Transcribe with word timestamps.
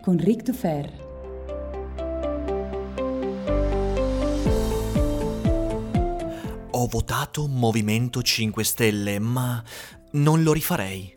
con 0.00 0.16
Ric 0.16 0.42
Dufer. 0.42 1.06
Ho 6.70 6.86
votato 6.86 7.46
Movimento 7.46 8.22
5 8.22 8.64
Stelle, 8.64 9.18
ma 9.18 9.62
non 10.12 10.42
lo 10.42 10.52
rifarei. 10.52 11.16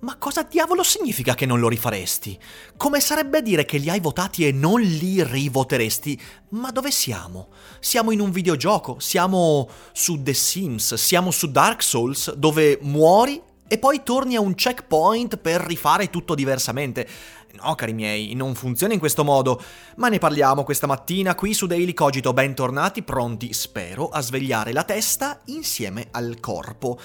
Ma 0.00 0.16
cosa 0.16 0.42
diavolo 0.42 0.82
significa 0.82 1.34
che 1.34 1.46
non 1.46 1.58
lo 1.58 1.68
rifaresti? 1.68 2.38
Come 2.76 3.00
sarebbe 3.00 3.42
dire 3.42 3.64
che 3.64 3.78
li 3.78 3.88
hai 3.88 4.00
votati 4.00 4.46
e 4.46 4.52
non 4.52 4.80
li 4.80 5.22
rivoteresti? 5.24 6.20
Ma 6.50 6.70
dove 6.70 6.90
siamo? 6.90 7.48
Siamo 7.80 8.10
in 8.10 8.20
un 8.20 8.30
videogioco, 8.30 8.98
siamo 8.98 9.68
su 9.92 10.22
The 10.22 10.34
Sims, 10.34 10.94
siamo 10.94 11.30
su 11.30 11.50
Dark 11.50 11.82
Souls, 11.82 12.34
dove 12.34 12.78
muori 12.82 13.42
e 13.68 13.78
poi 13.78 14.02
torni 14.02 14.36
a 14.36 14.40
un 14.40 14.54
checkpoint 14.54 15.38
per 15.38 15.60
rifare 15.60 16.10
tutto 16.10 16.34
diversamente. 16.34 17.06
No, 17.62 17.74
cari 17.74 17.94
miei, 17.94 18.34
non 18.34 18.54
funziona 18.54 18.92
in 18.92 18.98
questo 18.98 19.24
modo. 19.24 19.60
Ma 19.96 20.08
ne 20.08 20.18
parliamo 20.18 20.62
questa 20.62 20.86
mattina 20.86 21.34
qui 21.34 21.54
su 21.54 21.66
Daily 21.66 21.94
Cogito. 21.94 22.32
Bentornati, 22.32 23.02
pronti, 23.02 23.52
spero, 23.52 24.08
a 24.08 24.20
svegliare 24.20 24.72
la 24.72 24.84
testa 24.84 25.40
insieme 25.46 26.08
al 26.10 26.38
corpo. 26.40 26.98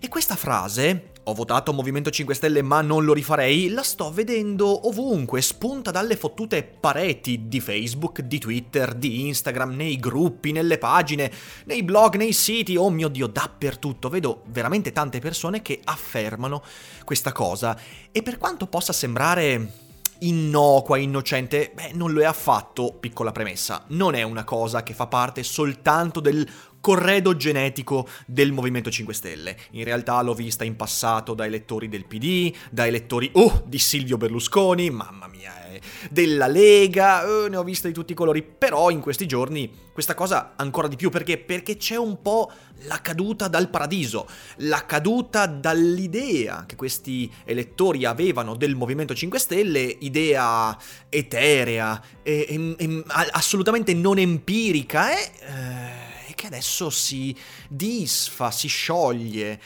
E 0.00 0.08
questa 0.08 0.36
frase, 0.36 1.10
ho 1.28 1.34
votato 1.34 1.74
Movimento 1.74 2.08
5 2.08 2.34
Stelle 2.34 2.62
ma 2.62 2.80
non 2.80 3.04
lo 3.04 3.12
rifarei, 3.12 3.68
la 3.68 3.82
sto 3.82 4.10
vedendo 4.10 4.88
ovunque, 4.88 5.42
spunta 5.42 5.90
dalle 5.90 6.16
fottute 6.16 6.62
pareti 6.62 7.48
di 7.48 7.60
Facebook, 7.60 8.22
di 8.22 8.38
Twitter, 8.38 8.94
di 8.94 9.26
Instagram, 9.26 9.74
nei 9.74 9.98
gruppi, 9.98 10.52
nelle 10.52 10.78
pagine, 10.78 11.30
nei 11.66 11.82
blog, 11.82 12.16
nei 12.16 12.32
siti, 12.32 12.76
oh 12.76 12.88
mio 12.88 13.08
Dio, 13.08 13.26
dappertutto. 13.26 14.08
Vedo 14.08 14.42
veramente 14.46 14.90
tante 14.92 15.18
persone 15.18 15.60
che 15.60 15.80
affermano 15.84 16.62
questa 17.04 17.32
cosa. 17.32 17.78
E 18.10 18.22
per 18.22 18.38
quanto 18.38 18.66
possa 18.66 18.94
sembrare 18.94 19.86
innocua, 20.20 20.96
innocente, 20.96 21.70
beh, 21.74 21.92
non 21.92 22.12
lo 22.12 22.20
è 22.20 22.24
affatto, 22.24 22.96
piccola 22.98 23.32
premessa, 23.32 23.84
non 23.88 24.14
è 24.14 24.22
una 24.22 24.44
cosa 24.44 24.82
che 24.82 24.94
fa 24.94 25.06
parte 25.06 25.42
soltanto 25.42 26.20
del 26.20 26.48
corredo 26.80 27.36
genetico 27.36 28.08
del 28.26 28.52
Movimento 28.52 28.90
5 28.90 29.14
Stelle. 29.14 29.56
In 29.72 29.84
realtà 29.84 30.20
l'ho 30.22 30.34
vista 30.34 30.64
in 30.64 30.76
passato 30.76 31.34
da 31.34 31.46
elettori 31.46 31.88
del 31.88 32.06
PD, 32.06 32.54
da 32.70 32.86
elettori, 32.86 33.30
oh, 33.34 33.62
di 33.66 33.78
Silvio 33.78 34.16
Berlusconi, 34.16 34.90
mamma 34.90 35.28
mia, 35.28 35.68
eh, 35.68 35.80
della 36.10 36.46
Lega, 36.46 37.22
eh, 37.22 37.48
ne 37.48 37.56
ho 37.56 37.64
viste 37.64 37.88
di 37.88 37.94
tutti 37.94 38.12
i 38.12 38.16
colori, 38.16 38.42
però 38.42 38.90
in 38.90 39.00
questi 39.00 39.26
giorni 39.26 39.86
questa 39.98 40.14
cosa 40.14 40.52
ancora 40.54 40.86
di 40.86 40.94
più 40.94 41.10
perché? 41.10 41.38
Perché 41.38 41.76
c'è 41.76 41.96
un 41.96 42.22
po' 42.22 42.48
la 42.84 43.00
caduta 43.00 43.48
dal 43.48 43.68
paradiso, 43.68 44.28
la 44.58 44.86
caduta 44.86 45.46
dall'idea 45.46 46.64
che 46.66 46.76
questi 46.76 47.28
elettori 47.44 48.04
avevano 48.04 48.54
del 48.54 48.76
Movimento 48.76 49.12
5 49.12 49.40
Stelle, 49.40 49.80
idea 49.80 50.78
eterea, 51.08 52.00
e, 52.22 52.46
e, 52.48 52.76
e 52.78 53.04
assolutamente 53.32 53.92
non 53.92 54.18
empirica, 54.18 55.10
eh, 55.10 55.26
e 55.26 56.07
che 56.38 56.46
adesso 56.46 56.88
si 56.88 57.36
disfa, 57.68 58.52
si 58.52 58.68
scioglie. 58.68 59.60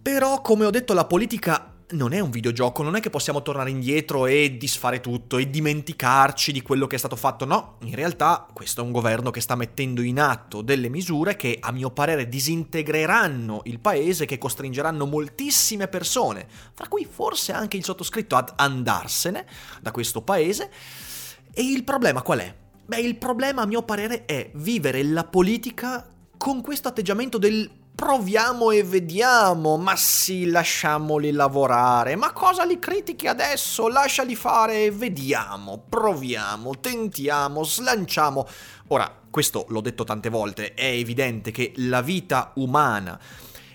Però, 0.00 0.40
come 0.42 0.64
ho 0.64 0.70
detto, 0.70 0.94
la 0.94 1.06
politica 1.06 1.74
non 1.90 2.12
è 2.12 2.20
un 2.20 2.30
videogioco, 2.30 2.84
non 2.84 2.94
è 2.94 3.00
che 3.00 3.10
possiamo 3.10 3.42
tornare 3.42 3.70
indietro 3.70 4.26
e 4.26 4.56
disfare 4.56 5.00
tutto 5.00 5.38
e 5.38 5.50
dimenticarci 5.50 6.52
di 6.52 6.62
quello 6.62 6.86
che 6.86 6.94
è 6.94 6.98
stato 6.98 7.16
fatto, 7.16 7.44
no, 7.44 7.78
in 7.82 7.96
realtà 7.96 8.46
questo 8.52 8.80
è 8.80 8.84
un 8.84 8.92
governo 8.92 9.32
che 9.32 9.40
sta 9.40 9.56
mettendo 9.56 10.00
in 10.00 10.20
atto 10.20 10.62
delle 10.62 10.88
misure 10.88 11.34
che 11.34 11.58
a 11.60 11.72
mio 11.72 11.90
parere 11.90 12.28
disintegreranno 12.28 13.62
il 13.64 13.80
paese, 13.80 14.24
che 14.24 14.38
costringeranno 14.38 15.04
moltissime 15.04 15.88
persone, 15.88 16.46
fra 16.72 16.86
cui 16.86 17.04
forse 17.10 17.50
anche 17.50 17.76
il 17.76 17.82
sottoscritto, 17.82 18.36
ad 18.36 18.52
andarsene 18.54 19.44
da 19.80 19.90
questo 19.90 20.22
paese. 20.22 20.70
E 21.52 21.62
il 21.62 21.82
problema 21.82 22.22
qual 22.22 22.38
è? 22.38 22.59
Beh, 22.90 22.98
il 22.98 23.18
problema 23.18 23.62
a 23.62 23.66
mio 23.66 23.82
parere 23.82 24.24
è 24.24 24.50
vivere 24.54 25.04
la 25.04 25.22
politica 25.22 26.12
con 26.36 26.60
questo 26.60 26.88
atteggiamento 26.88 27.38
del 27.38 27.70
proviamo 27.94 28.72
e 28.72 28.82
vediamo, 28.82 29.76
ma 29.76 29.94
sì, 29.94 30.46
lasciamoli 30.46 31.30
lavorare, 31.30 32.16
ma 32.16 32.32
cosa 32.32 32.64
li 32.64 32.80
critichi 32.80 33.28
adesso? 33.28 33.86
Lasciali 33.86 34.34
fare 34.34 34.86
e 34.86 34.90
vediamo, 34.90 35.84
proviamo, 35.88 36.80
tentiamo, 36.80 37.62
slanciamo. 37.62 38.44
Ora, 38.88 39.20
questo 39.30 39.66
l'ho 39.68 39.80
detto 39.80 40.02
tante 40.02 40.28
volte, 40.28 40.74
è 40.74 40.86
evidente 40.86 41.52
che 41.52 41.72
la 41.76 42.00
vita 42.00 42.50
umana 42.56 43.20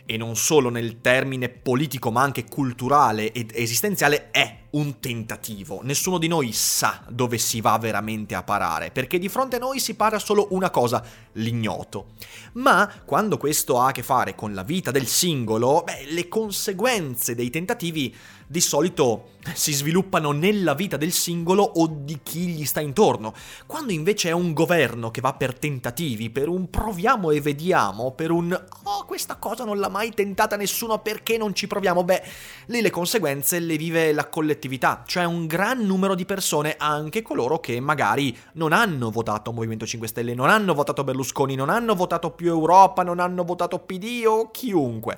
e 0.06 0.18
non 0.18 0.36
solo 0.36 0.70
nel 0.70 1.00
termine 1.00 1.48
politico 1.48 2.12
ma 2.12 2.22
anche 2.22 2.44
culturale 2.44 3.32
ed 3.32 3.52
esistenziale, 3.54 4.30
è 4.32 4.65
un 4.76 5.00
tentativo. 5.00 5.80
Nessuno 5.84 6.18
di 6.18 6.28
noi 6.28 6.52
sa 6.52 7.02
dove 7.10 7.38
si 7.38 7.62
va 7.62 7.78
veramente 7.78 8.36
a 8.36 8.44
parare, 8.44 8.92
perché 8.92 9.18
di 9.20 9.30
fronte 9.30 9.56
a 9.56 9.60
noi 9.60 9.80
si 9.80 9.96
para 9.96 10.20
solo 10.20 10.48
una 10.52 10.70
cosa, 10.70 11.04
l'ignoto. 11.34 12.14
Ma 12.54 12.92
quando 13.06 13.38
questo 13.38 13.80
ha 13.80 13.88
a 13.88 13.92
che 13.92 14.04
fare 14.04 14.36
con 14.36 14.54
la 14.54 14.64
vita 14.64 14.92
del 14.92 15.08
singolo, 15.08 15.84
beh, 15.86 16.12
le 16.12 16.28
conseguenze 16.28 17.36
dei 17.36 17.50
tentativi 17.50 18.14
di 18.48 18.62
solito 18.62 19.34
si 19.54 19.74
sviluppano 19.74 20.32
nella 20.32 20.74
vita 20.74 20.98
del 20.98 21.12
singolo 21.12 21.64
o 21.64 21.88
di 21.88 22.20
chi 22.22 22.48
gli 22.48 22.66
sta 22.66 22.80
intorno. 22.80 23.34
Quando 23.66 23.92
invece 23.92 24.30
è 24.30 24.32
un 24.34 24.54
governo 24.54 25.12
che 25.12 25.22
va 25.22 25.34
per 25.34 25.58
tentativi, 25.58 26.30
per 26.30 26.48
un 26.48 26.70
proviamo 26.70 27.32
e 27.32 27.42
vediamo, 27.42 28.12
per 28.12 28.32
un 28.32 28.52
oh 28.84 29.06
questa 29.06 29.36
cosa 29.36 29.64
non 29.64 29.80
l'ha 29.80 29.90
mai 29.90 30.12
tentata 30.12 30.56
nessuno 30.56 31.00
perché 31.00 31.38
non 31.38 31.54
ci 31.54 31.68
proviamo, 31.68 32.04
beh, 32.04 32.24
lì 32.68 32.82
le 32.82 32.90
conseguenze 32.90 33.60
le 33.60 33.78
vive 33.78 34.14
la 34.14 34.28
collettività, 34.28 34.64
cioè 35.06 35.24
un 35.24 35.48
gran 35.48 35.86
numero 35.86 36.16
di 36.16 36.26
persone, 36.26 36.76
anche 36.78 37.22
coloro 37.22 37.60
che 37.60 37.80
magari 37.80 38.36
non 38.54 38.74
hanno 38.74 39.12
votato 39.12 39.52
Movimento 39.52 39.86
5 39.86 40.08
Stelle, 40.08 40.34
non 40.34 40.50
hanno 40.50 40.74
votato 40.74 41.04
Berlusconi, 41.04 41.56
non 41.56 41.70
hanno 41.70 41.96
votato 41.96 42.32
più 42.32 42.48
Europa, 42.48 43.04
non 43.04 43.20
hanno 43.20 43.44
votato 43.44 43.80
PD 43.80 44.24
o 44.26 44.52
chiunque. 44.52 45.18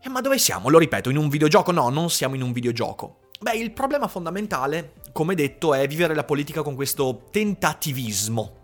Eh, 0.00 0.08
ma 0.08 0.20
dove 0.20 0.38
siamo? 0.38 0.68
Lo 0.68 0.78
ripeto, 0.78 1.10
in 1.10 1.16
un 1.16 1.28
videogioco? 1.28 1.72
No, 1.72 1.88
non 1.88 2.10
siamo 2.10 2.34
in 2.34 2.42
un 2.42 2.52
videogioco. 2.52 3.18
Beh, 3.40 3.56
il 3.56 3.70
problema 3.70 4.08
fondamentale, 4.08 4.94
come 5.12 5.34
detto, 5.34 5.72
è 5.72 5.86
vivere 5.86 6.14
la 6.14 6.24
politica 6.24 6.62
con 6.62 6.74
questo 6.74 7.28
tentativismo. 7.30 8.56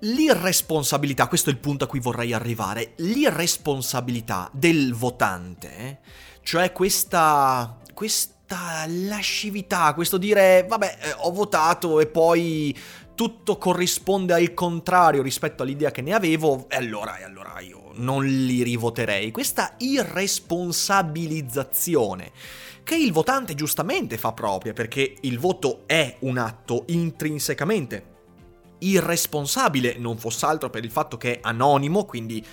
L'irresponsabilità, 0.00 1.26
questo 1.26 1.50
è 1.50 1.52
il 1.52 1.58
punto 1.58 1.84
a 1.84 1.86
cui 1.86 2.00
vorrei 2.00 2.32
arrivare, 2.32 2.92
l'irresponsabilità 2.96 4.48
del 4.52 4.94
votante, 4.94 6.00
cioè 6.42 6.70
questa, 6.70 7.78
questa 7.98 8.84
lascività, 8.86 9.92
questo 9.92 10.18
dire, 10.18 10.64
vabbè, 10.68 10.98
eh, 11.00 11.14
ho 11.16 11.32
votato 11.32 11.98
e 11.98 12.06
poi 12.06 12.72
tutto 13.16 13.58
corrisponde 13.58 14.34
al 14.34 14.54
contrario 14.54 15.20
rispetto 15.20 15.64
all'idea 15.64 15.90
che 15.90 16.00
ne 16.00 16.14
avevo, 16.14 16.66
e 16.68 16.76
allora, 16.76 17.18
e 17.18 17.24
allora 17.24 17.58
io 17.58 17.90
non 17.94 18.24
li 18.24 18.62
rivoterei. 18.62 19.32
Questa 19.32 19.74
irresponsabilizzazione 19.78 22.30
che 22.84 22.94
il 22.94 23.10
votante 23.10 23.56
giustamente 23.56 24.16
fa 24.16 24.30
propria, 24.30 24.72
perché 24.72 25.16
il 25.22 25.40
voto 25.40 25.82
è 25.86 26.18
un 26.20 26.38
atto 26.38 26.84
intrinsecamente 26.86 28.14
irresponsabile, 28.78 29.96
non 29.98 30.18
fosse 30.18 30.46
altro 30.46 30.70
per 30.70 30.84
il 30.84 30.92
fatto 30.92 31.16
che 31.16 31.32
è 31.32 31.40
anonimo, 31.42 32.04
quindi 32.04 32.46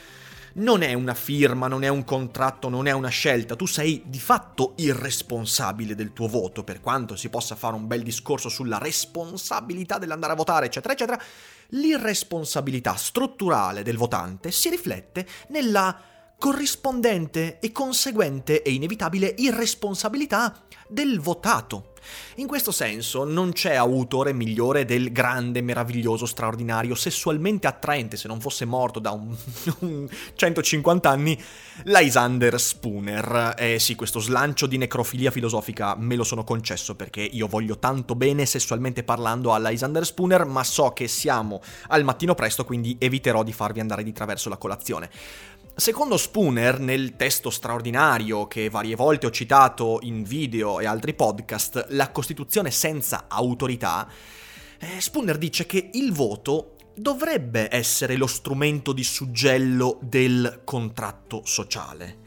non 0.56 0.84
è 0.84 0.94
una 0.94 1.14
firma, 1.14 1.68
non 1.68 1.84
è 1.84 1.88
un 1.88 2.04
contratto, 2.04 2.70
non 2.70 2.88
è 2.88 2.92
una 2.92 3.10
scelta, 3.10 3.56
tu 3.56 3.66
sei 3.66 4.04
di 4.06 4.20
fatto 4.20 4.74
irresponsabile 4.78 5.96
del 5.96 6.14
tuo 6.14 6.28
voto, 6.28 6.64
per 6.64 6.80
quanto 6.80 7.16
si 7.16 7.30
possa 7.30 7.56
fare 7.56 7.76
un 7.76 7.88
bel 7.88 8.04
discorso 8.04 8.48
sulla 8.50 8.78
responsabilità 8.78 9.98
dell'andare 9.98 10.34
a 10.34 10.38
votare, 10.38 10.68
eccetera, 10.68 10.94
eccetera, 10.94 11.22
l'irresponsabilità 11.70 12.96
strutturale 12.96 13.84
del 13.84 13.98
votante 13.98 14.52
si 14.52 14.70
riflette 14.70 15.26
nella 15.50 16.00
corrispondente 16.38 17.60
e 17.60 17.72
conseguente 17.72 18.62
e 18.62 18.72
inevitabile 18.72 19.34
irresponsabilità 19.38 20.64
del 20.88 21.20
votato. 21.20 21.94
In 22.36 22.48
questo 22.48 22.72
senso 22.72 23.24
non 23.24 23.52
c'è 23.52 23.76
autore 23.76 24.34
migliore 24.34 24.86
del 24.86 25.12
grande, 25.12 25.62
meraviglioso, 25.62 26.26
straordinario, 26.26 26.96
sessualmente 26.96 27.68
attraente, 27.68 28.18
se 28.18 28.28
non 28.28 28.40
fosse 28.40 28.66
morto 28.66 29.00
da 29.00 29.12
un, 29.12 29.36
un 29.80 30.08
150 30.36 31.10
anni, 31.10 31.42
Lysander 31.84 32.60
Spooner. 32.60 33.56
Eh 33.58 33.80
sì, 33.80 33.96
questo 33.96 34.20
slancio 34.20 34.66
di 34.68 34.78
necrofilia 34.78 35.32
filosofica 35.32 35.96
me 35.98 36.16
lo 36.16 36.24
sono 36.24 36.44
concesso 36.44 36.96
perché 36.96 37.22
io 37.22 37.48
voglio 37.48 37.78
tanto 37.78 38.16
bene 38.16 38.46
sessualmente 38.46 39.04
parlando 39.04 39.54
a 39.54 39.60
Lysander 39.60 40.06
Spooner, 40.06 40.46
ma 40.46 40.64
so 40.64 40.92
che 40.92 41.08
siamo 41.08 41.62
al 41.88 42.04
mattino 42.04 42.36
presto, 42.36 42.66
quindi 42.66 42.96
eviterò 43.00 43.44
di 43.44 43.54
farvi 43.54 43.80
andare 43.80 44.04
di 44.04 44.12
traverso 44.12 44.50
la 44.50 44.58
colazione. 44.58 45.10
Secondo 45.78 46.16
Spooner, 46.16 46.80
nel 46.80 47.18
testo 47.18 47.50
straordinario 47.50 48.48
che 48.48 48.70
varie 48.70 48.96
volte 48.96 49.26
ho 49.26 49.30
citato 49.30 50.00
in 50.04 50.24
video 50.24 50.80
e 50.80 50.86
altri 50.86 51.14
podcast, 51.14 51.88
La 51.90 52.12
Costituzione 52.12 52.72
senza 52.72 53.26
autorità, 53.28 54.08
eh, 54.80 55.02
Spooner 55.02 55.38
dice 55.38 55.66
che 55.66 55.90
il 55.92 56.14
voto 56.14 56.76
dovrebbe 56.96 57.68
essere 57.70 58.16
lo 58.16 58.26
strumento 58.26 58.94
di 58.94 59.04
suggello 59.04 60.00
del 60.02 60.62
contratto 60.64 61.42
sociale. 61.44 62.20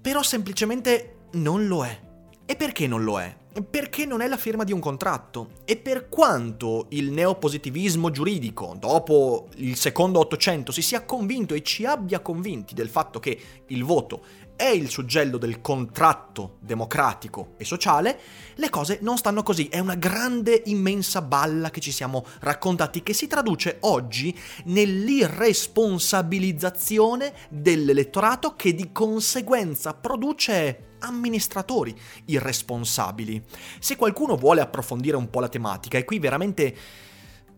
Però 0.00 0.22
semplicemente 0.22 1.26
non 1.32 1.66
lo 1.66 1.84
è. 1.84 2.09
E 2.50 2.56
perché 2.56 2.88
non 2.88 3.04
lo 3.04 3.20
è? 3.20 3.32
Perché 3.70 4.04
non 4.04 4.22
è 4.22 4.26
la 4.26 4.36
firma 4.36 4.64
di 4.64 4.72
un 4.72 4.80
contratto. 4.80 5.50
E 5.64 5.76
per 5.76 6.08
quanto 6.08 6.86
il 6.88 7.12
neopositivismo 7.12 8.10
giuridico, 8.10 8.74
dopo 8.76 9.46
il 9.58 9.76
secondo 9.76 10.18
Ottocento, 10.18 10.72
si 10.72 10.82
sia 10.82 11.04
convinto 11.04 11.54
e 11.54 11.62
ci 11.62 11.84
abbia 11.84 12.18
convinti 12.18 12.74
del 12.74 12.88
fatto 12.88 13.20
che 13.20 13.40
il 13.68 13.84
voto 13.84 14.24
è 14.60 14.68
il 14.68 14.90
suggello 14.90 15.38
del 15.38 15.62
contratto 15.62 16.58
democratico 16.60 17.54
e 17.56 17.64
sociale, 17.64 18.20
le 18.56 18.68
cose 18.68 18.98
non 19.00 19.16
stanno 19.16 19.42
così. 19.42 19.68
È 19.68 19.78
una 19.78 19.94
grande, 19.94 20.64
immensa 20.66 21.22
balla 21.22 21.70
che 21.70 21.80
ci 21.80 21.90
siamo 21.90 22.26
raccontati, 22.40 23.02
che 23.02 23.14
si 23.14 23.26
traduce 23.26 23.78
oggi 23.80 24.38
nell'irresponsabilizzazione 24.64 27.32
dell'elettorato 27.48 28.54
che 28.54 28.74
di 28.74 28.92
conseguenza 28.92 29.94
produce 29.94 30.88
amministratori 30.98 31.98
irresponsabili. 32.26 33.42
Se 33.78 33.96
qualcuno 33.96 34.36
vuole 34.36 34.60
approfondire 34.60 35.16
un 35.16 35.30
po' 35.30 35.40
la 35.40 35.48
tematica, 35.48 35.96
e 35.96 36.04
qui 36.04 36.18
veramente 36.18 36.76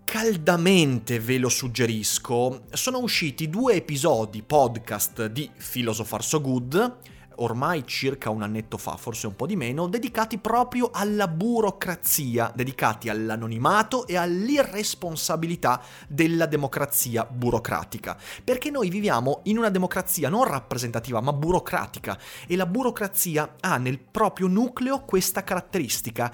caldamente 0.04 1.20
ve 1.20 1.38
lo 1.38 1.49
suggerisco, 1.49 2.64
sono 2.72 2.99
usciti 2.99 3.49
due 3.49 3.75
episodi 3.75 4.43
podcast 4.43 5.26
di 5.26 5.50
Philosopher 5.56 6.22
So 6.22 6.40
Good, 6.40 6.96
ormai 7.37 7.87
circa 7.87 8.31
un 8.31 8.43
annetto 8.43 8.76
fa, 8.76 8.96
forse 8.96 9.26
un 9.26 9.37
po' 9.37 9.46
di 9.46 9.56
meno, 9.56 9.88
dedicati 9.88 10.38
proprio 10.38 10.90
alla 10.93 11.28
burocrazia, 11.28 12.52
dedicati 12.54 13.08
all'anonimato 13.08 14.06
e 14.06 14.16
all'irresponsabilità 14.16 15.82
della 16.08 16.46
democrazia 16.46 17.25
burocratica. 17.25 18.19
Perché 18.44 18.70
noi 18.70 18.90
viviamo 18.90 19.40
in 19.44 19.58
una 19.58 19.70
democrazia 19.70 20.28
non 20.28 20.44
rappresentativa, 20.44 21.20
ma 21.20 21.32
burocratica, 21.32 22.19
e 22.46 22.56
la 22.56 22.66
burocrazia 22.66 23.56
ha 23.60 23.76
nel 23.78 23.98
proprio 23.98 24.46
nucleo 24.46 25.00
questa 25.05 25.43
caratteristica 25.43 26.32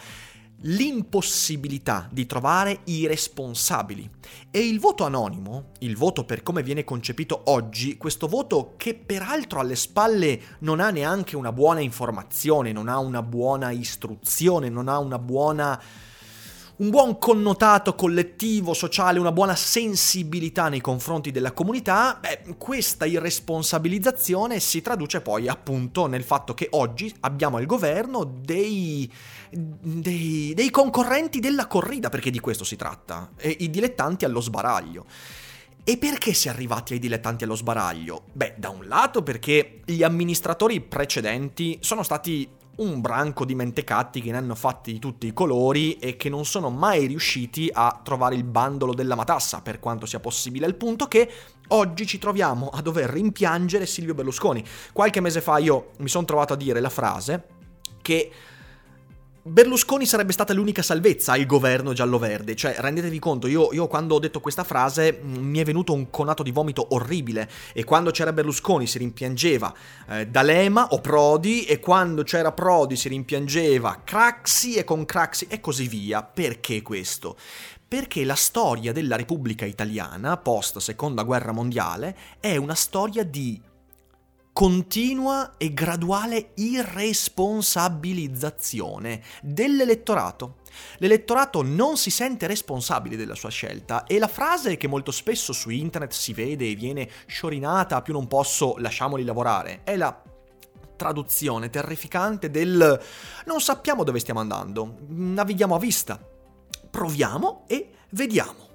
l'impossibilità 0.62 2.08
di 2.10 2.26
trovare 2.26 2.80
i 2.84 3.06
responsabili. 3.06 4.10
E 4.50 4.66
il 4.66 4.80
voto 4.80 5.04
anonimo, 5.04 5.70
il 5.80 5.96
voto 5.96 6.24
per 6.24 6.42
come 6.42 6.62
viene 6.62 6.84
concepito 6.84 7.42
oggi, 7.46 7.96
questo 7.96 8.26
voto 8.26 8.74
che 8.76 8.94
peraltro 8.94 9.60
alle 9.60 9.76
spalle 9.76 10.40
non 10.60 10.80
ha 10.80 10.90
neanche 10.90 11.36
una 11.36 11.52
buona 11.52 11.80
informazione, 11.80 12.72
non 12.72 12.88
ha 12.88 12.98
una 12.98 13.22
buona 13.22 13.70
istruzione, 13.70 14.68
non 14.68 14.88
ha 14.88 14.98
una 14.98 15.18
buona 15.18 15.80
un 16.78 16.90
buon 16.90 17.18
connotato 17.18 17.94
collettivo, 17.96 18.72
sociale, 18.72 19.18
una 19.18 19.32
buona 19.32 19.56
sensibilità 19.56 20.68
nei 20.68 20.80
confronti 20.80 21.32
della 21.32 21.52
comunità, 21.52 22.18
beh, 22.20 22.54
questa 22.56 23.04
irresponsabilizzazione 23.04 24.60
si 24.60 24.80
traduce 24.80 25.20
poi 25.20 25.48
appunto 25.48 26.06
nel 26.06 26.22
fatto 26.22 26.54
che 26.54 26.68
oggi 26.70 27.12
abbiamo 27.20 27.56
al 27.56 27.66
governo 27.66 28.22
dei, 28.22 29.10
dei, 29.50 30.52
dei 30.54 30.70
concorrenti 30.70 31.40
della 31.40 31.66
corrida, 31.66 32.10
perché 32.10 32.30
di 32.30 32.38
questo 32.38 32.62
si 32.62 32.76
tratta, 32.76 33.30
e 33.36 33.56
i 33.58 33.70
dilettanti 33.70 34.24
allo 34.24 34.40
sbaraglio. 34.40 35.06
E 35.82 35.96
perché 35.96 36.34
si 36.34 36.48
è 36.48 36.50
arrivati 36.50 36.92
ai 36.92 36.98
dilettanti 36.98 37.44
allo 37.44 37.54
sbaraglio? 37.54 38.24
Beh, 38.34 38.54
da 38.58 38.68
un 38.68 38.86
lato 38.86 39.22
perché 39.22 39.80
gli 39.86 40.02
amministratori 40.02 40.82
precedenti 40.82 41.78
sono 41.80 42.02
stati 42.02 42.46
un 42.78 43.00
branco 43.00 43.44
di 43.44 43.54
mentecatti 43.54 44.20
che 44.20 44.30
ne 44.30 44.36
hanno 44.36 44.54
fatti 44.54 44.92
di 44.92 44.98
tutti 44.98 45.26
i 45.26 45.32
colori 45.32 45.94
e 45.98 46.16
che 46.16 46.28
non 46.28 46.44
sono 46.44 46.70
mai 46.70 47.06
riusciti 47.06 47.70
a 47.72 48.00
trovare 48.02 48.34
il 48.34 48.44
bandolo 48.44 48.94
della 48.94 49.14
matassa, 49.14 49.60
per 49.62 49.80
quanto 49.80 50.06
sia 50.06 50.20
possibile, 50.20 50.66
al 50.66 50.74
punto 50.74 51.06
che 51.06 51.30
oggi 51.68 52.06
ci 52.06 52.18
troviamo 52.18 52.68
a 52.68 52.80
dover 52.80 53.10
rimpiangere 53.10 53.86
Silvio 53.86 54.14
Berlusconi. 54.14 54.64
Qualche 54.92 55.20
mese 55.20 55.40
fa 55.40 55.58
io 55.58 55.90
mi 55.98 56.08
sono 56.08 56.24
trovato 56.24 56.52
a 56.52 56.56
dire 56.56 56.80
la 56.80 56.90
frase 56.90 57.44
che 58.00 58.30
Berlusconi 59.48 60.06
sarebbe 60.06 60.32
stata 60.32 60.52
l'unica 60.52 60.82
salvezza 60.82 61.32
al 61.32 61.46
governo 61.46 61.92
giallo-verde, 61.92 62.54
cioè 62.54 62.76
rendetevi 62.78 63.18
conto, 63.18 63.46
io, 63.46 63.72
io, 63.72 63.86
quando 63.86 64.14
ho 64.14 64.18
detto 64.18 64.40
questa 64.40 64.62
frase 64.62 65.20
mm, 65.22 65.36
mi 65.36 65.58
è 65.58 65.64
venuto 65.64 65.92
un 65.92 66.10
conato 66.10 66.42
di 66.42 66.52
vomito 66.52 66.88
orribile 66.90 67.48
e 67.72 67.84
quando 67.84 68.10
c'era 68.10 68.32
Berlusconi 68.32 68.86
si 68.86 68.98
rimpiangeva 68.98 69.74
eh, 70.10 70.26
D'Alema 70.26 70.88
o 70.90 71.00
Prodi 71.00 71.64
e 71.64 71.80
quando 71.80 72.22
c'era 72.22 72.52
Prodi 72.52 72.96
si 72.96 73.08
rimpiangeva 73.08 74.02
Craxi 74.04 74.74
e 74.74 74.84
con 74.84 75.04
Craxi 75.04 75.46
e 75.48 75.60
così 75.60 75.88
via. 75.88 76.22
Perché 76.22 76.82
questo? 76.82 77.36
Perché 77.88 78.22
la 78.24 78.34
storia 78.34 78.92
della 78.92 79.16
Repubblica 79.16 79.64
Italiana, 79.64 80.36
post 80.36 80.76
Seconda 80.78 81.22
Guerra 81.22 81.52
Mondiale, 81.52 82.14
è 82.38 82.56
una 82.56 82.74
storia 82.74 83.24
di 83.24 83.58
continua 84.58 85.54
e 85.56 85.72
graduale 85.72 86.50
irresponsabilizzazione 86.54 89.22
dell'elettorato. 89.40 90.56
L'elettorato 90.96 91.62
non 91.62 91.96
si 91.96 92.10
sente 92.10 92.48
responsabile 92.48 93.14
della 93.14 93.36
sua 93.36 93.50
scelta 93.50 94.04
e 94.04 94.18
la 94.18 94.26
frase 94.26 94.76
che 94.76 94.88
molto 94.88 95.12
spesso 95.12 95.52
su 95.52 95.70
internet 95.70 96.10
si 96.10 96.32
vede 96.32 96.68
e 96.68 96.74
viene 96.74 97.08
sciorinata 97.26 98.02
più 98.02 98.12
non 98.12 98.26
posso, 98.26 98.74
lasciamoli 98.78 99.22
lavorare, 99.22 99.82
è 99.84 99.96
la 99.96 100.20
traduzione 100.96 101.70
terrificante 101.70 102.50
del 102.50 103.00
non 103.44 103.60
sappiamo 103.60 104.02
dove 104.02 104.18
stiamo 104.18 104.40
andando, 104.40 104.96
navighiamo 105.06 105.76
a 105.76 105.78
vista, 105.78 106.20
proviamo 106.90 107.62
e 107.68 107.90
vediamo. 108.10 108.66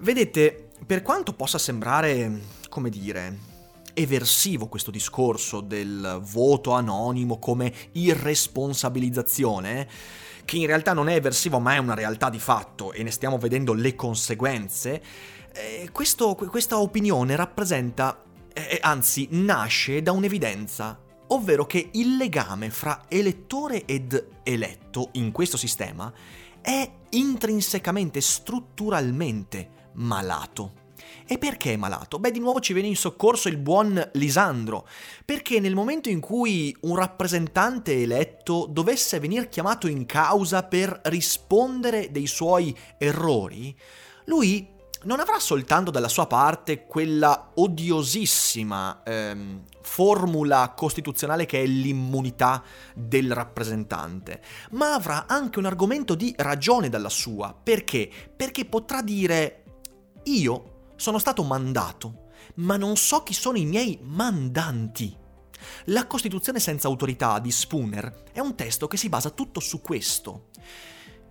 Vedete, 0.00 0.68
per 0.84 1.00
quanto 1.00 1.32
possa 1.32 1.56
sembrare, 1.56 2.40
come 2.68 2.90
dire, 2.90 3.51
eversivo 3.94 4.68
questo 4.68 4.90
discorso 4.90 5.60
del 5.60 6.20
voto 6.22 6.72
anonimo 6.72 7.38
come 7.38 7.72
irresponsabilizzazione, 7.92 9.88
che 10.44 10.56
in 10.56 10.66
realtà 10.66 10.92
non 10.92 11.08
è 11.08 11.14
eversivo 11.14 11.58
ma 11.60 11.74
è 11.74 11.78
una 11.78 11.94
realtà 11.94 12.30
di 12.30 12.38
fatto 12.38 12.92
e 12.92 13.02
ne 13.02 13.10
stiamo 13.10 13.38
vedendo 13.38 13.72
le 13.72 13.94
conseguenze, 13.94 15.02
eh, 15.54 15.90
questo, 15.92 16.34
questa 16.34 16.78
opinione 16.78 17.36
rappresenta, 17.36 18.22
eh, 18.52 18.78
anzi 18.80 19.28
nasce 19.30 20.02
da 20.02 20.12
un'evidenza, 20.12 20.98
ovvero 21.28 21.66
che 21.66 21.90
il 21.92 22.16
legame 22.16 22.70
fra 22.70 23.04
elettore 23.08 23.84
ed 23.84 24.28
eletto 24.42 25.10
in 25.12 25.32
questo 25.32 25.56
sistema 25.56 26.12
è 26.60 26.90
intrinsecamente, 27.10 28.20
strutturalmente 28.20 29.90
malato. 29.94 30.81
E 31.26 31.38
perché 31.38 31.74
è 31.74 31.76
malato? 31.76 32.18
Beh, 32.18 32.30
di 32.30 32.40
nuovo 32.40 32.60
ci 32.60 32.72
viene 32.72 32.88
in 32.88 32.96
soccorso 32.96 33.48
il 33.48 33.56
buon 33.56 34.10
Lisandro, 34.14 34.86
perché 35.24 35.60
nel 35.60 35.74
momento 35.74 36.08
in 36.08 36.20
cui 36.20 36.76
un 36.82 36.96
rappresentante 36.96 38.02
eletto 38.02 38.66
dovesse 38.68 39.18
venire 39.20 39.48
chiamato 39.48 39.86
in 39.86 40.06
causa 40.06 40.62
per 40.64 41.00
rispondere 41.04 42.10
dei 42.10 42.26
suoi 42.26 42.76
errori, 42.98 43.74
lui 44.26 44.68
non 45.04 45.20
avrà 45.20 45.38
soltanto 45.38 45.90
dalla 45.90 46.08
sua 46.08 46.26
parte 46.26 46.84
quella 46.86 47.50
odiosissima 47.54 49.02
ehm, 49.04 49.62
formula 49.80 50.72
costituzionale 50.76 51.46
che 51.46 51.62
è 51.62 51.66
l'immunità 51.66 52.62
del 52.94 53.32
rappresentante, 53.32 54.40
ma 54.72 54.94
avrà 54.94 55.26
anche 55.26 55.58
un 55.58 55.66
argomento 55.66 56.14
di 56.14 56.32
ragione 56.36 56.88
dalla 56.88 57.08
sua. 57.08 57.54
Perché? 57.60 58.08
Perché 58.34 58.64
potrà 58.64 59.02
dire 59.02 59.64
io 60.24 60.71
sono 61.02 61.18
stato 61.18 61.42
mandato, 61.42 62.28
ma 62.54 62.76
non 62.76 62.96
so 62.96 63.24
chi 63.24 63.34
sono 63.34 63.58
i 63.58 63.64
miei 63.64 63.98
mandanti. 64.00 65.12
La 65.86 66.06
Costituzione 66.06 66.60
senza 66.60 66.86
autorità 66.86 67.40
di 67.40 67.50
Spooner 67.50 68.22
è 68.30 68.38
un 68.38 68.54
testo 68.54 68.86
che 68.86 68.96
si 68.96 69.08
basa 69.08 69.30
tutto 69.30 69.58
su 69.58 69.80
questo. 69.80 70.50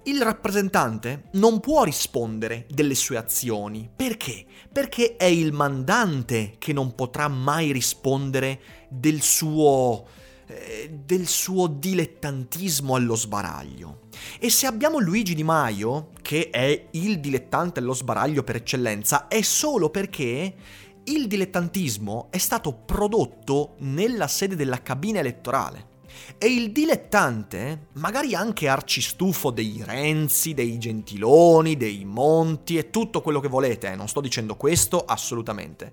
Il 0.03 0.21
rappresentante 0.21 1.29
non 1.33 1.61
può 1.61 1.85
rispondere 1.85 2.65
delle 2.69 2.95
sue 2.95 3.15
azioni. 3.15 3.89
Perché? 3.95 4.45
Perché 4.69 5.15
è 5.15 5.25
il 5.25 5.53
mandante 5.53 6.55
che 6.57 6.73
non 6.73 6.93
potrà 6.93 7.29
mai 7.29 7.71
rispondere 7.71 8.59
del 8.89 9.21
suo 9.21 10.05
eh, 10.47 10.99
del 11.05 11.27
suo 11.27 11.67
dilettantismo 11.67 12.95
allo 12.95 13.15
sbaraglio. 13.15 14.00
E 14.39 14.49
se 14.49 14.65
abbiamo 14.65 14.99
Luigi 14.99 15.33
Di 15.33 15.43
Maio, 15.43 16.09
che 16.21 16.49
è 16.49 16.87
il 16.91 17.19
dilettante 17.19 17.79
allo 17.79 17.93
sbaraglio 17.93 18.43
per 18.43 18.57
eccellenza, 18.57 19.27
è 19.27 19.41
solo 19.41 19.89
perché 19.89 20.55
il 21.03 21.27
dilettantismo 21.27 22.27
è 22.29 22.37
stato 22.37 22.73
prodotto 22.73 23.75
nella 23.79 24.27
sede 24.27 24.55
della 24.55 24.81
cabina 24.81 25.19
elettorale. 25.19 25.89
E 26.37 26.47
il 26.47 26.71
dilettante, 26.71 27.87
magari 27.93 28.35
anche 28.35 28.67
arcistufo 28.67 29.49
dei 29.49 29.81
Renzi, 29.85 30.53
dei 30.53 30.77
Gentiloni, 30.77 31.77
dei 31.77 32.03
Monti 32.05 32.77
e 32.77 32.89
tutto 32.89 33.21
quello 33.21 33.39
che 33.39 33.47
volete, 33.47 33.91
eh, 33.91 33.95
non 33.95 34.07
sto 34.07 34.21
dicendo 34.21 34.55
questo 34.55 35.03
assolutamente. 35.03 35.91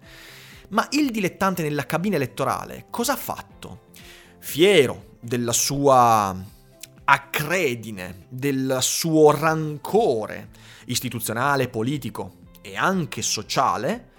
Ma 0.70 0.86
il 0.90 1.10
dilettante 1.10 1.62
nella 1.62 1.86
cabina 1.86 2.16
elettorale 2.16 2.86
cosa 2.90 3.14
ha 3.14 3.16
fatto? 3.16 3.86
Fiero 4.38 5.16
della 5.20 5.52
sua 5.52 6.36
accredine, 7.10 8.26
del 8.28 8.78
suo 8.82 9.30
rancore 9.30 10.50
istituzionale, 10.86 11.68
politico 11.68 12.36
e 12.60 12.76
anche 12.76 13.22
sociale, 13.22 14.10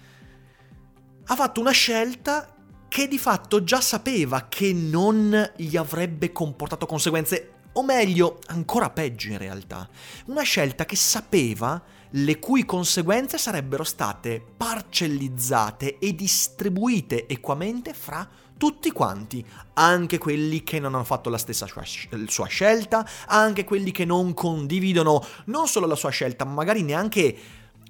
ha 1.25 1.35
fatto 1.35 1.61
una 1.61 1.71
scelta 1.71 2.55
che 2.87 3.07
di 3.07 3.19
fatto 3.19 3.63
già 3.63 3.79
sapeva 3.79 4.47
che 4.49 4.73
non 4.73 5.51
gli 5.55 5.77
avrebbe 5.77 6.31
comportato 6.31 6.87
conseguenze, 6.87 7.51
o 7.73 7.83
meglio, 7.83 8.39
ancora 8.47 8.89
peggio 8.89 9.29
in 9.29 9.37
realtà. 9.37 9.87
Una 10.25 10.41
scelta 10.41 10.85
che 10.85 10.95
sapeva 10.95 11.79
le 12.13 12.39
cui 12.39 12.65
conseguenze 12.65 13.37
sarebbero 13.37 13.83
state 13.83 14.43
parcellizzate 14.57 15.99
e 15.99 16.15
distribuite 16.15 17.27
equamente 17.27 17.93
fra 17.93 18.27
tutti 18.59 18.91
quanti, 18.91 19.43
anche 19.75 20.17
quelli 20.17 20.63
che 20.63 20.81
non 20.81 20.93
hanno 20.93 21.05
fatto 21.05 21.29
la 21.29 21.37
stessa 21.37 21.65
sua 21.65 22.45
scelta, 22.45 23.07
anche 23.25 23.63
quelli 23.63 23.91
che 23.91 24.03
non 24.03 24.33
condividono 24.33 25.25
non 25.45 25.65
solo 25.65 25.87
la 25.87 25.95
sua 25.95 26.09
scelta, 26.09 26.43
ma 26.43 26.55
magari 26.55 26.83
neanche 26.83 27.37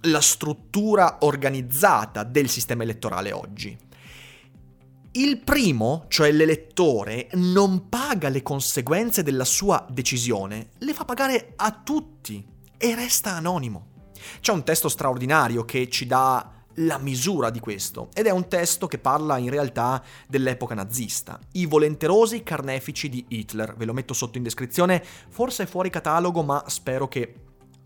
la 0.04 0.22
struttura 0.22 1.18
organizzata 1.22 2.24
del 2.24 2.50
sistema 2.50 2.84
elettorale 2.84 3.32
oggi. 3.32 3.76
Il 5.14 5.40
primo, 5.40 6.06
cioè 6.08 6.32
l'elettore, 6.32 7.30
non 7.34 7.90
paga 7.90 8.30
le 8.30 8.44
conseguenze 8.44 9.24
della 9.24 9.46
sua 9.46 9.84
decisione, 9.90 10.70
le 10.78 10.94
fa 10.94 11.04
pagare 11.04 11.54
a 11.56 11.72
tutti 11.72 12.46
e 12.78 12.96
resta 12.96 13.32
anonimo. 13.32 13.88
C'è 14.40 14.52
un 14.52 14.64
testo 14.64 14.88
straordinario 14.88 15.66
che 15.66 15.90
ci 15.90 16.06
dà 16.06 16.58
la 16.76 16.98
misura 16.98 17.50
di 17.50 17.60
questo 17.60 18.10
ed 18.14 18.28
è 18.28 18.30
un 18.30 18.48
testo 18.48 18.88
che 18.88 19.00
parla 19.00 19.38
in 19.38 19.50
realtà 19.50 20.02
dell'epoca 20.28 20.76
nazista, 20.76 21.40
i 21.54 21.66
volenterosi 21.66 22.44
carnefici 22.44 23.10
di 23.10 23.26
Hitler. 23.28 23.76
Ve 23.76 23.86
lo 23.86 23.94
metto 23.94 24.14
sotto 24.14 24.38
in 24.38 24.44
descrizione, 24.44 25.04
forse 25.30 25.64
è 25.64 25.66
fuori 25.66 25.90
catalogo, 25.90 26.44
ma 26.44 26.64
spero 26.68 27.08
che 27.08 27.34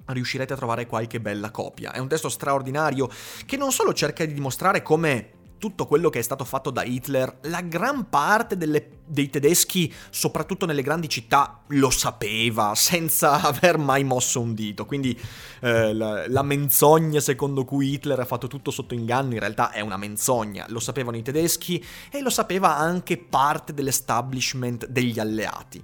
riuscirete 0.05 0.53
a 0.53 0.57
trovare 0.57 0.85
qualche 0.85 1.21
bella 1.21 1.51
copia. 1.51 1.91
È 1.91 1.99
un 1.99 2.07
testo 2.07 2.29
straordinario 2.29 3.09
che 3.45 3.57
non 3.57 3.71
solo 3.71 3.93
cerca 3.93 4.25
di 4.25 4.33
dimostrare 4.33 4.81
come 4.81 5.41
tutto 5.63 5.85
quello 5.85 6.09
che 6.09 6.19
è 6.19 6.21
stato 6.21 6.43
fatto 6.43 6.71
da 6.71 6.83
Hitler, 6.83 7.37
la 7.43 7.61
gran 7.61 8.09
parte 8.09 8.57
delle, 8.57 8.99
dei 9.05 9.29
tedeschi, 9.29 9.93
soprattutto 10.09 10.65
nelle 10.65 10.81
grandi 10.81 11.07
città, 11.07 11.61
lo 11.67 11.89
sapeva 11.89 12.73
senza 12.75 13.39
aver 13.47 13.77
mai 13.77 14.03
mosso 14.03 14.41
un 14.41 14.53
dito. 14.53 14.85
Quindi 14.85 15.17
eh, 15.61 15.93
la, 15.93 16.27
la, 16.27 16.41
menzogna 16.41 17.21
secondo 17.21 17.63
cui 17.63 17.93
Hitler 17.93 18.19
ha 18.19 18.25
fatto 18.25 18.47
tutto 18.47 18.71
sotto 18.71 18.93
inganno 18.93 19.35
in 19.35 19.39
realtà 19.39 19.71
è 19.71 19.79
una 19.79 19.95
menzogna. 19.95 20.65
Lo 20.67 20.81
sapevano 20.81 21.15
i 21.15 21.21
tedeschi 21.21 21.81
e 22.11 22.19
lo 22.19 22.29
sapeva 22.29 22.75
anche 22.75 23.17
parte 23.17 23.73
dell'establishment 23.73 24.87
degli 24.87 25.17
alleati. 25.17 25.81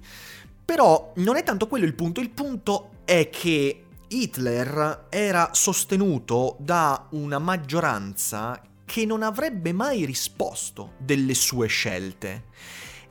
Però 0.62 1.12
non 1.16 1.36
è 1.36 1.42
tanto 1.42 1.68
quello 1.68 1.86
il 1.86 1.94
punto, 1.94 2.20
il 2.20 2.28
punto 2.28 2.90
è 3.06 3.30
che 3.30 3.84
Hitler 4.08 5.06
era 5.08 5.50
sostenuto 5.52 6.56
da 6.58 7.06
una 7.12 7.38
maggioranza 7.38 8.60
che 8.90 9.06
non 9.06 9.22
avrebbe 9.22 9.72
mai 9.72 10.04
risposto 10.04 10.94
delle 10.98 11.34
sue 11.34 11.68
scelte. 11.68 12.46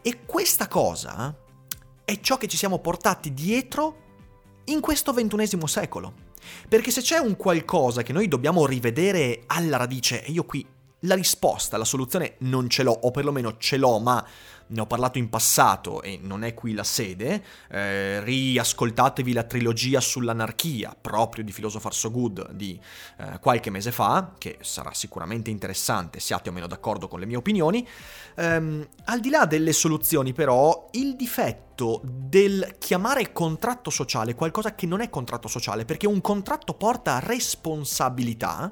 E 0.02 0.26
questa 0.26 0.68
cosa 0.68 1.34
è 2.04 2.20
ciò 2.20 2.36
che 2.36 2.50
ci 2.50 2.58
siamo 2.58 2.80
portati 2.80 3.34
dietro 3.34 4.08
in 4.66 4.82
questo 4.82 5.14
ventunesimo 5.14 5.68
secolo. 5.68 6.14
Perché 6.68 6.92
se 6.92 7.00
c'è 7.00 7.18
un 7.18 7.38
qualcosa 7.38 8.04
che 8.04 8.12
noi 8.12 8.28
dobbiamo 8.28 8.66
rivedere 8.66 9.44
alla 9.48 9.78
radice, 9.78 10.22
e 10.26 10.32
io 10.32 10.44
qui 10.44 10.68
la 11.02 11.16
risposta, 11.16 11.78
la 11.78 11.86
soluzione 11.86 12.36
non 12.40 12.70
ce 12.70 12.84
l'ho, 12.84 12.92
o 12.92 13.12
perlomeno 13.12 13.58
ce 13.58 13.78
l'ho, 13.78 14.00
ma 14.00 14.26
ne 14.70 14.82
ho 14.82 14.86
parlato 14.86 15.18
in 15.18 15.30
passato 15.30 16.02
e 16.02 16.20
non 16.22 16.44
è 16.44 16.54
qui 16.54 16.74
la 16.74 16.84
sede, 16.84 17.44
eh, 17.70 18.24
riascoltatevi 18.24 19.34
la 19.34 19.44
trilogia 19.44 20.00
sull'anarchia, 20.00 20.96
proprio 21.00 21.44
di 21.44 21.52
Philosopher 21.52 21.94
So 21.94 22.12
Good 22.12 22.52
di 22.52 22.80
eh, 23.18 23.40
qualche 23.40 23.70
mese 23.70 23.92
fa, 23.92 24.34
che 24.38 24.58
sarà 24.62 24.94
sicuramente 24.94 25.50
interessante, 25.50 26.20
siate 26.20 26.50
o 26.50 26.52
meno 26.52 26.68
d'accordo 26.68 27.08
con 27.08 27.20
le 27.20 27.26
mie 27.26 27.38
opinioni. 27.38 27.88
Um, 28.36 28.88
al 29.06 29.20
di 29.20 29.30
là 29.30 29.46
delle 29.46 29.74
soluzioni 29.74 30.34
però, 30.34 30.90
il 30.92 31.16
difetto 31.16 32.02
del 32.04 32.76
chiamare 32.78 33.32
contratto 33.32 33.90
sociale 33.90 34.36
qualcosa 34.36 34.76
che 34.76 34.86
non 34.86 35.02
è 35.02 35.10
contratto 35.10 35.48
sociale, 35.48 35.86
perché 35.86 36.06
un 36.06 36.22
contratto 36.22 36.74
porta 36.76 37.20
responsabilità, 37.20 38.72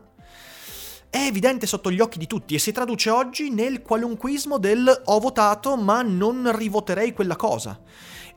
è 1.10 1.18
evidente 1.18 1.66
sotto 1.66 1.92
gli 1.92 2.00
occhi 2.00 2.18
di 2.18 2.28
tutti 2.28 2.56
e 2.56 2.60
si 2.60 2.72
traduce 2.72 3.10
oggi 3.10 3.50
nel 3.50 3.82
qualunquismo 3.82 4.58
del 4.58 5.02
ho 5.06 5.20
votato 5.20 5.76
ma 5.78 6.02
non 6.02 6.56
rivoterei 6.56 7.14
quella 7.14 7.36
cosa. 7.36 7.80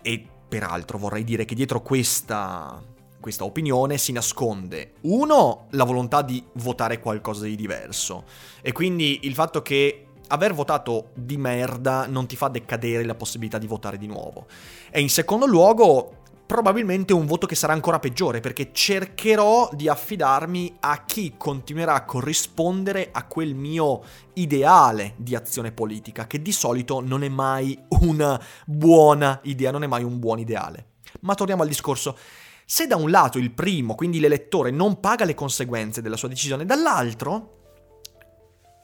E 0.03 0.25
peraltro 0.49 0.99
vorrei 0.99 1.25
dire 1.25 1.45
che 1.45 1.55
dietro 1.55 1.83
questa, 1.83 2.83
questa 3.21 3.45
opinione 3.45 3.99
si 3.99 4.13
nasconde, 4.13 4.93
uno, 5.03 5.67
la 5.71 5.85
volontà 5.85 6.23
di 6.23 6.43
votare 6.55 7.01
qualcosa 7.01 7.45
di 7.45 7.57
diverso 7.57 8.25
e 8.63 8.73
quindi 8.73 9.21
il 9.23 9.35
fatto 9.35 9.63
che 9.63 10.07
aver 10.29 10.55
votato 10.55 11.11
di 11.15 11.37
merda 11.37 12.07
non 12.07 12.27
ti 12.27 12.37
fa 12.37 12.49
decadere 12.49 13.05
la 13.05 13.15
possibilità 13.15 13.59
di 13.59 13.67
votare 13.67 13.99
di 13.99 14.07
nuovo. 14.07 14.47
E 14.91 15.01
in 15.01 15.11
secondo 15.11 15.47
luogo 15.47 16.20
probabilmente 16.51 17.13
un 17.13 17.27
voto 17.27 17.47
che 17.47 17.55
sarà 17.55 17.75
ancora 17.75 18.01
peggiore 18.01 18.41
perché 18.41 18.73
cercherò 18.73 19.71
di 19.73 19.89
affidarmi 19.89 20.79
a 20.81 21.05
chi 21.05 21.35
continuerà 21.37 21.95
a 21.95 22.05
corrispondere 22.05 23.11
a 23.13 23.25
quel 23.27 23.55
mio 23.55 24.03
ideale 24.33 25.15
di 25.17 25.37
azione 25.37 25.71
politica, 25.71 26.27
che 26.27 26.43
di 26.43 26.51
solito 26.51 26.99
non 26.99 27.23
è 27.23 27.29
mai 27.29 27.81
una 28.01 28.43
buona 28.67 29.39
idea, 29.45 29.71
non 29.71 29.85
è 29.85 29.87
mai 29.87 30.03
un 30.03 30.19
buon 30.19 30.41
ideale. 30.41 30.95
Ma 31.21 31.37
torniamo 31.37 31.63
al 31.63 31.69
discorso. 31.69 32.19
Se 32.65 32.89
da 32.89 32.97
un 32.97 33.13
lato 33.13 33.39
il 33.39 33.53
primo, 33.53 33.95
quindi 33.95 34.19
l'elettore, 34.19 34.73
non 34.73 34.99
paga 34.99 35.25
le 35.25 35.37
conseguenze 35.37 36.03
della 36.03 36.17
sua 36.17 36.27
decisione, 36.27 36.65
dall'altro 36.65 37.59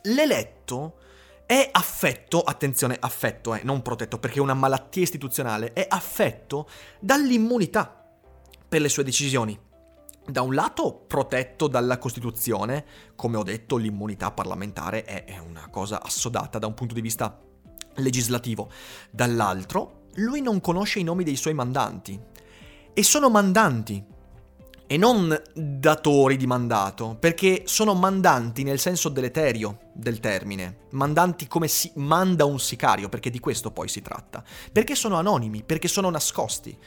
l'eletto 0.03 0.99
è 1.47 1.69
affetto, 1.71 2.43
attenzione, 2.43 2.97
affetto, 2.99 3.55
eh, 3.55 3.61
non 3.63 3.81
protetto, 3.81 4.19
perché 4.19 4.39
è 4.39 4.43
una 4.43 4.55
malattia 4.55 5.03
istituzionale, 5.03 5.73
è 5.73 5.87
affetto 5.89 6.69
dall'immunità 7.01 8.05
per 8.69 8.81
le 8.81 8.89
sue 8.89 9.05
decisioni. 9.05 9.59
Da 10.29 10.43
un 10.43 10.55
lato 10.55 11.05
protetto 11.07 11.69
dalla 11.69 11.99
Costituzione, 11.99 12.85
come 13.15 13.37
ho 13.37 13.45
detto 13.45 13.77
l'immunità 13.77 14.33
parlamentare 14.33 15.05
è 15.05 15.39
una 15.39 15.69
cosa 15.71 16.03
assodata 16.03 16.59
da 16.59 16.67
un 16.67 16.75
punto 16.75 16.95
di 16.95 17.01
vista 17.01 17.41
legislativo, 17.95 18.69
dall'altro 19.13 20.07
lui 20.17 20.41
non 20.41 20.61
conosce 20.61 20.99
i 20.99 21.05
nomi 21.05 21.23
dei 21.25 21.37
suoi 21.37 21.55
mandanti 21.55 22.21
e 22.93 23.03
sono 23.03 23.31
mandanti 23.31 24.05
e 24.87 24.97
non 24.97 25.41
datori 25.53 26.37
di 26.37 26.47
mandato, 26.47 27.17
perché 27.19 27.63
sono 27.65 27.95
mandanti 27.95 28.63
nel 28.63 28.79
senso 28.79 29.09
deleterio 29.09 29.91
del 29.93 30.21
termine, 30.21 30.87
mandanti 30.91 31.47
come 31.49 31.69
si 31.69 31.91
manda 31.97 32.45
un 32.45 32.61
sicario, 32.61 33.09
perché 33.09 33.31
di 33.31 33.41
questo 33.41 33.71
poi 33.71 33.89
si 33.89 34.01
tratta, 34.01 34.45
perché 34.73 34.95
sono 34.95 35.17
anonimi, 35.17 35.63
perché 35.65 35.89
sono 35.89 36.11
nascosti. 36.11 36.79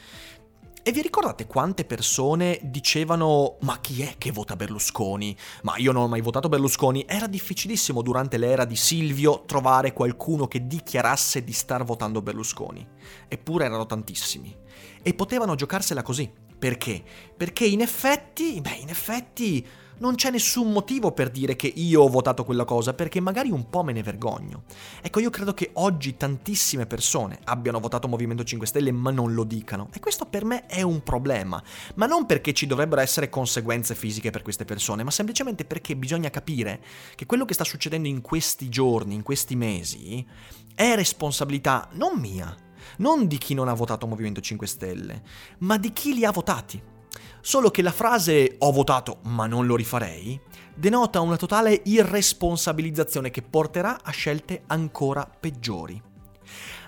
E 0.82 0.92
vi 0.92 1.02
ricordate 1.02 1.46
quante 1.46 1.84
persone 1.84 2.58
dicevano 2.62 3.58
ma 3.60 3.78
chi 3.80 4.00
è 4.00 4.14
che 4.16 4.32
vota 4.32 4.56
Berlusconi? 4.56 5.36
Ma 5.62 5.76
io 5.76 5.92
non 5.92 6.04
ho 6.04 6.08
mai 6.08 6.22
votato 6.22 6.48
Berlusconi. 6.48 7.04
Era 7.06 7.26
difficilissimo 7.26 8.00
durante 8.00 8.38
l'era 8.38 8.64
di 8.64 8.76
Silvio 8.76 9.44
trovare 9.44 9.92
qualcuno 9.92 10.48
che 10.48 10.66
dichiarasse 10.66 11.44
di 11.44 11.52
star 11.52 11.84
votando 11.84 12.22
Berlusconi. 12.22 12.86
Eppure 13.28 13.66
erano 13.66 13.84
tantissimi. 13.84 14.56
E 15.02 15.12
potevano 15.12 15.54
giocarsela 15.54 16.02
così. 16.02 16.32
Perché? 16.60 17.02
Perché 17.34 17.64
in 17.64 17.80
effetti, 17.80 18.60
beh, 18.60 18.80
in 18.82 18.90
effetti 18.90 19.66
non 20.00 20.14
c'è 20.14 20.30
nessun 20.30 20.72
motivo 20.72 21.12
per 21.12 21.30
dire 21.30 21.56
che 21.56 21.66
io 21.66 22.02
ho 22.02 22.08
votato 22.08 22.44
quella 22.44 22.66
cosa, 22.66 22.92
perché 22.92 23.18
magari 23.18 23.50
un 23.50 23.70
po' 23.70 23.82
me 23.82 23.94
ne 23.94 24.02
vergogno. 24.02 24.64
Ecco, 25.00 25.20
io 25.20 25.30
credo 25.30 25.54
che 25.54 25.70
oggi 25.74 26.18
tantissime 26.18 26.84
persone 26.86 27.38
abbiano 27.44 27.80
votato 27.80 28.08
Movimento 28.08 28.44
5 28.44 28.66
Stelle 28.66 28.92
ma 28.92 29.10
non 29.10 29.32
lo 29.32 29.44
dicano. 29.44 29.88
E 29.94 30.00
questo 30.00 30.26
per 30.26 30.44
me 30.44 30.66
è 30.66 30.82
un 30.82 31.02
problema. 31.02 31.62
Ma 31.94 32.04
non 32.04 32.26
perché 32.26 32.52
ci 32.52 32.66
dovrebbero 32.66 33.00
essere 33.00 33.30
conseguenze 33.30 33.94
fisiche 33.94 34.30
per 34.30 34.42
queste 34.42 34.66
persone, 34.66 35.02
ma 35.02 35.10
semplicemente 35.10 35.64
perché 35.64 35.96
bisogna 35.96 36.28
capire 36.28 36.82
che 37.14 37.24
quello 37.24 37.46
che 37.46 37.54
sta 37.54 37.64
succedendo 37.64 38.06
in 38.06 38.20
questi 38.20 38.68
giorni, 38.68 39.14
in 39.14 39.22
questi 39.22 39.56
mesi, 39.56 40.26
è 40.74 40.94
responsabilità 40.94 41.88
non 41.92 42.18
mia 42.18 42.54
non 42.98 43.26
di 43.26 43.38
chi 43.38 43.54
non 43.54 43.68
ha 43.68 43.74
votato 43.74 44.06
Movimento 44.06 44.40
5 44.40 44.66
Stelle, 44.66 45.22
ma 45.58 45.78
di 45.78 45.92
chi 45.92 46.14
li 46.14 46.24
ha 46.24 46.30
votati. 46.30 46.82
Solo 47.40 47.70
che 47.70 47.82
la 47.82 47.92
frase 47.92 48.56
ho 48.58 48.70
votato 48.70 49.18
ma 49.22 49.46
non 49.46 49.66
lo 49.66 49.76
rifarei 49.76 50.40
denota 50.80 51.20
una 51.20 51.36
totale 51.36 51.82
irresponsabilizzazione 51.84 53.30
che 53.30 53.42
porterà 53.42 54.00
a 54.02 54.10
scelte 54.10 54.62
ancora 54.66 55.28
peggiori. 55.28 56.00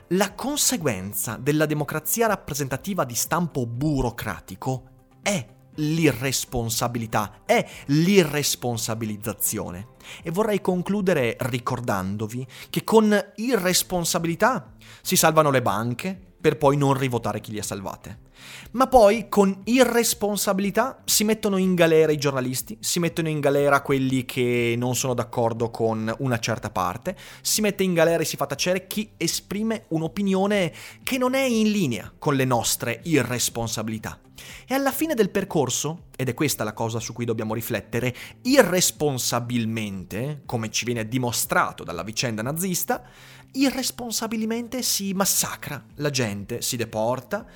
La 0.09 0.33
conseguenza 0.33 1.37
della 1.37 1.67
democrazia 1.67 2.27
rappresentativa 2.27 3.05
di 3.05 3.15
stampo 3.15 3.67
burocratico 3.67 4.89
è 5.23 5.47
l'irresponsabilità, 5.77 7.41
è 7.45 7.67
l'irresponsabilizzazione. 7.87 9.89
E 10.23 10.31
vorrei 10.31 10.61
concludere 10.61 11.37
ricordandovi 11.41 12.47
che 12.71 12.85
con 12.85 13.19
irresponsabilità 13.37 14.75
si 15.01 15.17
salvano 15.17 15.51
le 15.51 15.63
banche 15.63 16.32
per 16.43 16.59
poi 16.59 16.77
non 16.77 16.95
rivotare 16.95 17.41
chi 17.41 17.53
li 17.53 17.61
ha 17.61 17.63
salvate. 17.63 18.31
Ma 18.73 18.89
poi 18.89 19.29
con 19.29 19.61
irresponsabilità 19.65 21.01
si 21.05 21.23
mettono 21.23 21.57
in 21.57 21.77
galera 21.77 22.11
i 22.11 22.19
giornalisti, 22.19 22.77
si 22.81 22.99
mettono 22.99 23.29
in 23.29 23.39
galera 23.39 23.81
quelli 23.81 24.25
che 24.25 24.75
non 24.77 24.97
sono 24.97 25.15
d'accordo 25.15 25.71
con 25.71 26.13
una 26.19 26.39
certa 26.41 26.71
parte, 26.71 27.17
si 27.43 27.61
mette 27.61 27.85
in 27.85 27.95
galera 27.95 28.23
e 28.23 28.27
si 28.27 28.37
fa 28.37 28.47
tacere 28.47 28.89
chi 28.89 29.13
esprime 29.17 29.85
un'opinione 29.89 30.73
che 31.05 31.17
non 31.17 31.35
è 31.35 31.45
in 31.45 31.71
linea 31.71 32.13
con 32.19 32.35
le 32.35 32.45
nostre 32.45 33.01
irresponsabilità. 33.05 34.19
E 34.67 34.75
alla 34.75 34.91
fine 34.91 35.15
del 35.15 35.31
percorso, 35.31 36.07
ed 36.17 36.29
è 36.29 36.35
questa 36.35 36.65
la 36.65 36.73
cosa 36.73 36.99
su 36.99 37.13
cui 37.13 37.25
dobbiamo 37.25 37.55
riflettere, 37.55 38.13
irresponsabilmente, 38.43 40.43
come 40.47 40.71
ci 40.71 40.85
viene 40.85 41.07
dimostrato 41.07 41.85
dalla 41.85 42.03
vicenda 42.03 42.43
nazista, 42.43 43.05
irresponsabilmente 43.53 44.83
si 44.83 45.13
massacra. 45.15 45.85
La 45.97 46.11
gente, 46.11 46.63
si 46.63 46.77
deporta, 46.77 47.47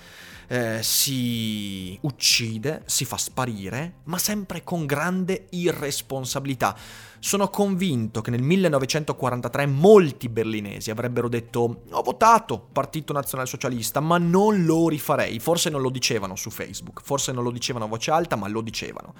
eh, 0.48 0.78
si 0.82 1.98
uccide, 2.02 2.82
si 2.86 3.04
fa 3.04 3.16
sparire, 3.16 3.96
ma 4.04 4.18
sempre 4.18 4.62
con 4.62 4.86
grande 4.86 5.46
irresponsabilità. 5.50 6.76
Sono 7.18 7.48
convinto 7.48 8.20
che 8.20 8.30
nel 8.30 8.42
1943 8.42 9.66
molti 9.66 10.28
berlinesi 10.28 10.90
avrebbero 10.90 11.28
detto 11.28 11.82
ho 11.90 12.02
votato 12.02 12.68
Partito 12.70 13.12
Nazionalsocialista, 13.12 14.00
ma 14.00 14.18
non 14.18 14.64
lo 14.64 14.88
rifarei. 14.88 15.40
Forse 15.40 15.70
non 15.70 15.80
lo 15.80 15.90
dicevano 15.90 16.36
su 16.36 16.50
Facebook, 16.50 17.00
forse 17.02 17.32
non 17.32 17.42
lo 17.42 17.50
dicevano 17.50 17.86
a 17.86 17.88
voce 17.88 18.10
alta, 18.10 18.36
ma 18.36 18.46
lo 18.48 18.60
dicevano. 18.60 19.14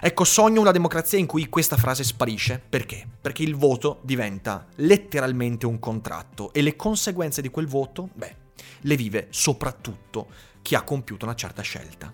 Ecco, 0.00 0.24
sogno 0.24 0.60
una 0.60 0.72
democrazia 0.72 1.18
in 1.18 1.26
cui 1.26 1.48
questa 1.48 1.76
frase 1.76 2.04
sparisce. 2.04 2.62
Perché? 2.68 3.08
Perché 3.20 3.42
il 3.42 3.54
voto 3.54 4.00
diventa 4.02 4.66
letteralmente 4.76 5.64
un 5.64 5.78
contratto 5.78 6.52
e 6.52 6.60
le 6.60 6.76
conseguenze 6.76 7.40
di 7.40 7.48
quel 7.48 7.66
voto, 7.66 8.10
beh, 8.12 8.36
le 8.82 8.96
vive 8.96 9.28
soprattutto 9.30 10.26
chi 10.68 10.74
ha 10.74 10.82
compiuto 10.82 11.24
una 11.24 11.34
certa 11.34 11.62
scelta. 11.62 12.12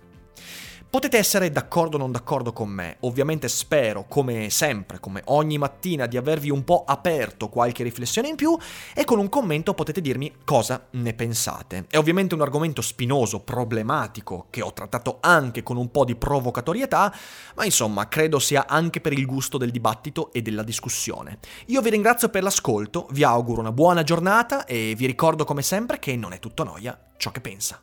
Potete 0.88 1.18
essere 1.18 1.50
d'accordo 1.50 1.96
o 1.96 1.98
non 1.98 2.12
d'accordo 2.12 2.52
con 2.52 2.68
me, 2.68 2.98
ovviamente 3.00 3.48
spero, 3.48 4.06
come 4.06 4.48
sempre, 4.48 5.00
come 5.00 5.22
ogni 5.24 5.58
mattina, 5.58 6.06
di 6.06 6.16
avervi 6.16 6.50
un 6.50 6.62
po' 6.62 6.84
aperto 6.86 7.48
qualche 7.48 7.82
riflessione 7.82 8.28
in 8.28 8.36
più 8.36 8.56
e 8.94 9.04
con 9.04 9.18
un 9.18 9.28
commento 9.28 9.74
potete 9.74 10.00
dirmi 10.00 10.32
cosa 10.44 10.86
ne 10.92 11.14
pensate. 11.14 11.86
È 11.90 11.96
ovviamente 11.96 12.36
un 12.36 12.42
argomento 12.42 12.80
spinoso, 12.80 13.40
problematico, 13.40 14.46
che 14.50 14.62
ho 14.62 14.72
trattato 14.72 15.18
anche 15.20 15.64
con 15.64 15.76
un 15.76 15.90
po' 15.90 16.04
di 16.04 16.14
provocatorietà, 16.14 17.12
ma 17.56 17.64
insomma 17.64 18.06
credo 18.06 18.38
sia 18.38 18.68
anche 18.68 19.00
per 19.00 19.14
il 19.14 19.26
gusto 19.26 19.58
del 19.58 19.72
dibattito 19.72 20.32
e 20.32 20.42
della 20.42 20.62
discussione. 20.62 21.40
Io 21.66 21.80
vi 21.80 21.90
ringrazio 21.90 22.28
per 22.28 22.44
l'ascolto, 22.44 23.08
vi 23.10 23.24
auguro 23.24 23.58
una 23.58 23.72
buona 23.72 24.04
giornata 24.04 24.64
e 24.64 24.94
vi 24.96 25.06
ricordo 25.06 25.44
come 25.44 25.62
sempre 25.62 25.98
che 25.98 26.14
non 26.14 26.32
è 26.32 26.38
tutto 26.38 26.62
noia 26.62 26.96
ciò 27.16 27.32
che 27.32 27.40
pensa. 27.40 27.82